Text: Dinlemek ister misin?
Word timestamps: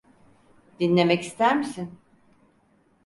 Dinlemek 0.79 1.23
ister 1.23 1.55
misin? 1.57 1.99